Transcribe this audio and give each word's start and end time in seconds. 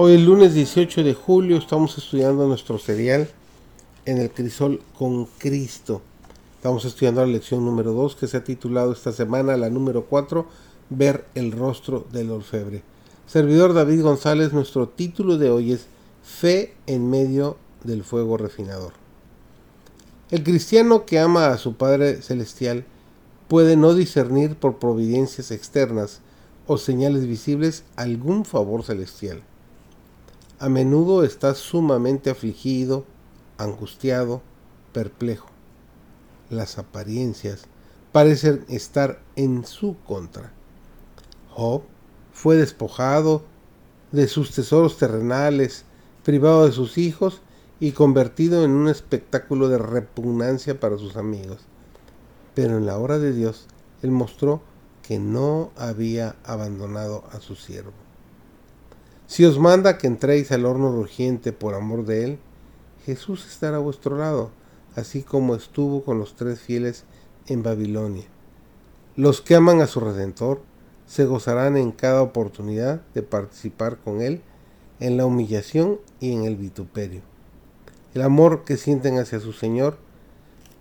Hoy 0.00 0.12
el 0.12 0.26
lunes 0.26 0.54
18 0.54 1.02
de 1.02 1.12
julio 1.12 1.56
estamos 1.56 1.98
estudiando 1.98 2.46
nuestro 2.46 2.78
serial 2.78 3.28
en 4.04 4.18
el 4.18 4.30
crisol 4.30 4.80
con 4.96 5.24
Cristo. 5.24 6.02
Estamos 6.54 6.84
estudiando 6.84 7.20
la 7.22 7.32
lección 7.32 7.64
número 7.64 7.92
2 7.92 8.14
que 8.14 8.28
se 8.28 8.36
ha 8.36 8.44
titulado 8.44 8.92
esta 8.92 9.10
semana, 9.10 9.56
la 9.56 9.70
número 9.70 10.04
4, 10.04 10.46
Ver 10.90 11.24
el 11.34 11.50
rostro 11.50 12.06
del 12.12 12.30
orfebre. 12.30 12.84
Servidor 13.26 13.74
David 13.74 14.02
González, 14.02 14.52
nuestro 14.52 14.88
título 14.88 15.36
de 15.36 15.50
hoy 15.50 15.72
es 15.72 15.86
Fe 16.22 16.76
en 16.86 17.10
medio 17.10 17.56
del 17.82 18.04
fuego 18.04 18.36
refinador. 18.36 18.92
El 20.30 20.44
cristiano 20.44 21.06
que 21.06 21.18
ama 21.18 21.48
a 21.48 21.58
su 21.58 21.74
Padre 21.74 22.22
Celestial 22.22 22.84
puede 23.48 23.76
no 23.76 23.94
discernir 23.94 24.54
por 24.54 24.78
providencias 24.78 25.50
externas 25.50 26.20
o 26.68 26.78
señales 26.78 27.26
visibles 27.26 27.82
algún 27.96 28.44
favor 28.44 28.84
celestial 28.84 29.42
a 30.60 30.68
menudo 30.68 31.22
está 31.22 31.54
sumamente 31.54 32.30
afligido, 32.30 33.04
angustiado, 33.58 34.42
perplejo. 34.92 35.48
Las 36.50 36.78
apariencias 36.78 37.66
parecen 38.10 38.64
estar 38.68 39.20
en 39.36 39.64
su 39.64 39.96
contra. 40.06 40.52
Job 41.50 41.82
fue 42.32 42.56
despojado 42.56 43.44
de 44.10 44.26
sus 44.26 44.52
tesoros 44.52 44.98
terrenales, 44.98 45.84
privado 46.24 46.66
de 46.66 46.72
sus 46.72 46.98
hijos 46.98 47.40
y 47.78 47.92
convertido 47.92 48.64
en 48.64 48.72
un 48.72 48.88
espectáculo 48.88 49.68
de 49.68 49.78
repugnancia 49.78 50.80
para 50.80 50.98
sus 50.98 51.16
amigos. 51.16 51.58
Pero 52.54 52.78
en 52.78 52.86
la 52.86 52.98
hora 52.98 53.18
de 53.18 53.32
Dios, 53.32 53.66
él 54.02 54.10
mostró 54.10 54.62
que 55.02 55.20
no 55.20 55.70
había 55.76 56.34
abandonado 56.44 57.24
a 57.32 57.40
su 57.40 57.54
siervo. 57.54 58.07
Si 59.28 59.44
os 59.44 59.58
manda 59.58 59.98
que 59.98 60.06
entréis 60.06 60.50
al 60.52 60.64
horno 60.64 60.90
rugiente 60.90 61.52
por 61.52 61.74
amor 61.74 62.06
de 62.06 62.24
él, 62.24 62.38
Jesús 63.04 63.46
estará 63.46 63.76
a 63.76 63.80
vuestro 63.80 64.16
lado, 64.16 64.50
así 64.96 65.22
como 65.22 65.54
estuvo 65.54 66.02
con 66.02 66.18
los 66.18 66.34
tres 66.34 66.60
fieles 66.60 67.04
en 67.46 67.62
Babilonia. 67.62 68.24
Los 69.16 69.42
que 69.42 69.54
aman 69.54 69.82
a 69.82 69.86
su 69.86 70.00
Redentor 70.00 70.62
se 71.06 71.26
gozarán 71.26 71.76
en 71.76 71.92
cada 71.92 72.22
oportunidad 72.22 73.02
de 73.12 73.22
participar 73.22 73.98
con 73.98 74.22
él 74.22 74.40
en 74.98 75.18
la 75.18 75.26
humillación 75.26 75.98
y 76.20 76.32
en 76.32 76.44
el 76.44 76.56
vituperio. 76.56 77.20
El 78.14 78.22
amor 78.22 78.64
que 78.64 78.78
sienten 78.78 79.18
hacia 79.18 79.40
su 79.40 79.52
Señor 79.52 79.98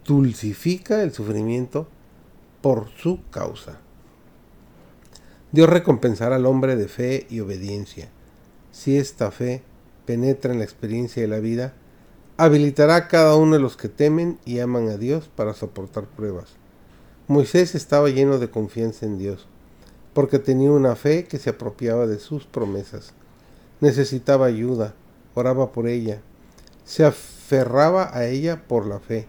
dulcifica 0.06 1.04
el 1.04 1.11
sufrimiento 1.11 1.86
por 2.61 2.88
su 2.98 3.20
causa. 3.30 3.82
Dios 5.52 5.70
recompensará 5.70 6.38
al 6.38 6.45
hombre 6.45 6.78
de 6.78 6.88
fe 6.88 7.28
y 7.30 7.42
obediencia 7.42 8.09
si 8.78 8.95
esta 8.95 9.31
fe 9.31 9.64
penetra 10.06 10.53
en 10.53 10.59
la 10.59 10.64
experiencia 10.64 11.23
de 11.23 11.28
la 11.28 11.39
vida, 11.39 11.73
habilitará 12.38 12.95
a 12.95 13.08
cada 13.08 13.36
uno 13.36 13.53
de 13.53 13.59
los 13.59 13.75
que 13.75 13.89
temen 13.89 14.38
y 14.45 14.59
aman 14.59 14.88
a 14.89 14.97
Dios 14.97 15.31
para 15.36 15.56
soportar 15.56 16.06
pruebas. 16.06 16.52
Moisés 17.28 17.73
estaba 17.73 18.09
lleno 18.09 18.38
de 18.38 18.52
confianza 18.52 19.08
en 19.08 19.17
Dios, 19.17 19.48
porque 20.14 20.38
tenía 20.38 20.70
una 20.70 20.95
fe 20.95 21.25
que 21.25 21.39
se 21.39 21.50
apropiaba 21.50 22.05
de 22.05 22.20
sus 22.20 22.45
promesas. 22.45 23.14
Necesitaba 23.81 24.45
ayuda, 24.45 24.94
oraba 25.33 25.72
por 25.72 25.88
ella, 25.88 26.22
se 26.86 27.03
aferraba 27.03 28.16
a 28.16 28.27
ella 28.27 28.67
por 28.67 28.86
la 28.86 28.99
fe 28.99 29.27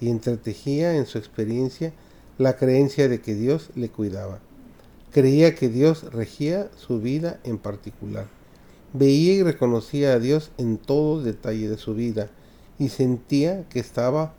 y 0.00 0.10
entretejía 0.10 0.96
en 0.96 1.06
su 1.06 1.18
experiencia 1.18 1.92
la 2.36 2.56
creencia 2.56 3.08
de 3.08 3.20
que 3.20 3.36
Dios 3.36 3.70
le 3.76 3.90
cuidaba. 3.90 4.40
Creía 5.12 5.54
que 5.54 5.68
Dios 5.68 6.12
regía 6.12 6.68
su 6.76 7.00
vida 7.00 7.38
en 7.44 7.58
particular. 7.58 8.37
Veía 8.94 9.34
y 9.34 9.42
reconocía 9.42 10.14
a 10.14 10.18
Dios 10.18 10.50
en 10.56 10.78
todo 10.78 11.22
detalle 11.22 11.68
de 11.68 11.76
su 11.76 11.94
vida 11.94 12.30
y 12.78 12.88
sentía 12.88 13.68
que 13.68 13.80
estaba 13.80 14.32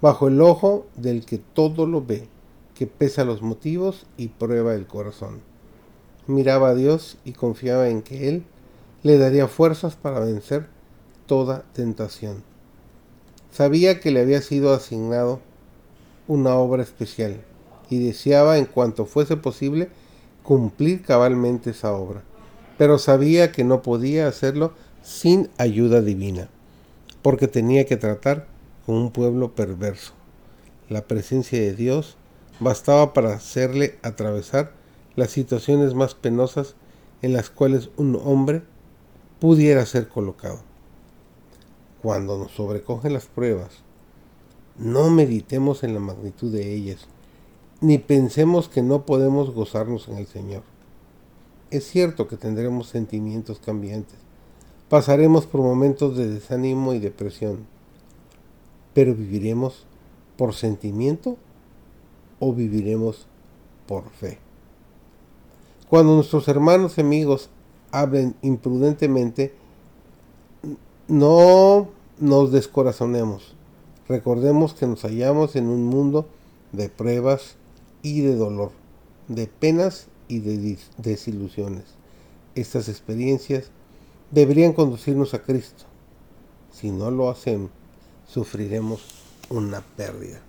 bajo 0.00 0.28
el 0.28 0.40
ojo 0.40 0.86
del 0.94 1.26
que 1.26 1.38
todo 1.38 1.86
lo 1.86 2.06
ve, 2.06 2.28
que 2.76 2.86
pesa 2.86 3.24
los 3.24 3.42
motivos 3.42 4.06
y 4.16 4.28
prueba 4.28 4.74
el 4.74 4.86
corazón. 4.86 5.40
Miraba 6.28 6.68
a 6.68 6.74
Dios 6.76 7.18
y 7.24 7.32
confiaba 7.32 7.88
en 7.88 8.02
que 8.02 8.28
Él 8.28 8.44
le 9.02 9.18
daría 9.18 9.48
fuerzas 9.48 9.96
para 9.96 10.20
vencer 10.20 10.68
toda 11.26 11.64
tentación. 11.72 12.44
Sabía 13.50 13.98
que 13.98 14.12
le 14.12 14.20
había 14.20 14.40
sido 14.40 14.72
asignado 14.72 15.40
una 16.28 16.54
obra 16.54 16.84
especial 16.84 17.40
y 17.90 18.04
deseaba 18.04 18.58
en 18.58 18.66
cuanto 18.66 19.04
fuese 19.04 19.36
posible 19.36 19.88
cumplir 20.44 21.02
cabalmente 21.02 21.70
esa 21.70 21.92
obra 21.92 22.22
pero 22.78 22.98
sabía 22.98 23.52
que 23.52 23.64
no 23.64 23.82
podía 23.82 24.28
hacerlo 24.28 24.72
sin 25.02 25.50
ayuda 25.58 26.00
divina, 26.02 26.48
porque 27.22 27.48
tenía 27.48 27.86
que 27.86 27.96
tratar 27.96 28.46
con 28.84 28.96
un 28.96 29.10
pueblo 29.10 29.54
perverso. 29.54 30.12
La 30.88 31.02
presencia 31.06 31.60
de 31.60 31.74
Dios 31.74 32.16
bastaba 32.60 33.12
para 33.12 33.34
hacerle 33.34 33.98
atravesar 34.02 34.72
las 35.16 35.30
situaciones 35.30 35.94
más 35.94 36.14
penosas 36.14 36.76
en 37.22 37.32
las 37.32 37.50
cuales 37.50 37.90
un 37.96 38.20
hombre 38.24 38.62
pudiera 39.40 39.84
ser 39.86 40.08
colocado. 40.08 40.60
Cuando 42.02 42.38
nos 42.38 42.52
sobrecogen 42.52 43.14
las 43.14 43.26
pruebas, 43.26 43.70
no 44.78 45.10
meditemos 45.10 45.82
en 45.82 45.94
la 45.94 46.00
magnitud 46.00 46.52
de 46.52 46.74
ellas, 46.74 47.08
ni 47.80 47.98
pensemos 47.98 48.68
que 48.68 48.82
no 48.82 49.06
podemos 49.06 49.50
gozarnos 49.50 50.08
en 50.08 50.18
el 50.18 50.26
Señor. 50.26 50.62
Es 51.70 51.84
cierto 51.88 52.28
que 52.28 52.36
tendremos 52.36 52.88
sentimientos 52.88 53.58
cambiantes. 53.58 54.18
Pasaremos 54.88 55.46
por 55.46 55.62
momentos 55.62 56.16
de 56.16 56.28
desánimo 56.28 56.94
y 56.94 57.00
depresión. 57.00 57.66
Pero 58.94 59.14
¿viviremos 59.14 59.84
por 60.36 60.54
sentimiento 60.54 61.36
o 62.38 62.52
viviremos 62.52 63.26
por 63.86 64.08
fe? 64.10 64.38
Cuando 65.88 66.14
nuestros 66.14 66.46
hermanos 66.46 66.98
y 66.98 67.00
amigos 67.00 67.50
hablen 67.90 68.36
imprudentemente, 68.42 69.52
no 71.08 71.88
nos 72.18 72.52
descorazonemos. 72.52 73.54
Recordemos 74.08 74.72
que 74.74 74.86
nos 74.86 75.02
hallamos 75.02 75.56
en 75.56 75.66
un 75.66 75.84
mundo 75.84 76.26
de 76.70 76.88
pruebas 76.88 77.56
y 78.02 78.20
de 78.20 78.36
dolor, 78.36 78.70
de 79.26 79.48
penas 79.48 80.06
y 80.28 80.40
de 80.40 80.78
desilusiones. 80.98 81.84
Estas 82.54 82.88
experiencias 82.88 83.70
deberían 84.30 84.72
conducirnos 84.72 85.34
a 85.34 85.42
Cristo. 85.42 85.84
Si 86.72 86.90
no 86.90 87.10
lo 87.10 87.30
hacen, 87.30 87.70
sufriremos 88.26 89.04
una 89.50 89.80
pérdida. 89.80 90.40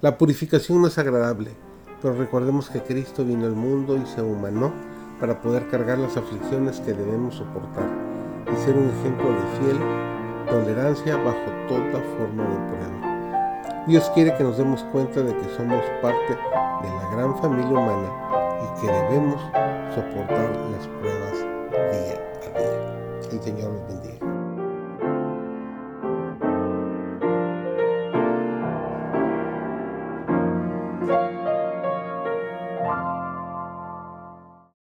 La 0.00 0.18
purificación 0.18 0.82
no 0.82 0.88
es 0.88 0.98
agradable, 0.98 1.50
pero 2.02 2.14
recordemos 2.14 2.68
que 2.68 2.82
Cristo 2.82 3.24
vino 3.24 3.46
al 3.46 3.54
mundo 3.54 3.96
y 3.96 4.06
se 4.06 4.20
humanó 4.20 4.72
para 5.18 5.40
poder 5.40 5.68
cargar 5.70 5.98
las 5.98 6.16
aflicciones 6.16 6.80
que 6.80 6.92
debemos 6.92 7.36
soportar 7.36 7.88
y 8.52 8.64
ser 8.64 8.76
un 8.76 8.90
ejemplo 8.90 9.30
de 9.30 9.58
fiel 9.58 9.78
tolerancia 10.46 11.16
bajo 11.16 11.50
toda 11.68 12.02
forma 12.18 12.42
de 12.42 12.56
prueba. 12.68 13.84
Dios 13.86 14.10
quiere 14.14 14.36
que 14.36 14.44
nos 14.44 14.58
demos 14.58 14.82
cuenta 14.84 15.22
de 15.22 15.34
que 15.34 15.56
somos 15.56 15.82
parte 16.02 16.32
de 16.34 16.88
la 16.88 17.10
gran 17.14 17.38
familia 17.40 17.70
humana 17.70 18.43
y 18.62 18.80
que 18.80 18.86
debemos 18.86 19.40
soportar 19.94 20.50
las 20.70 20.86
pruebas 20.88 21.38
día 21.70 22.20
a 22.42 22.58
día. 22.58 23.30
El 23.32 23.42
Señor 23.42 23.72
los 23.72 23.86
bendiga. 23.88 24.33